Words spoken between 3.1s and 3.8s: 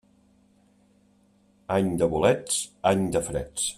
de freds.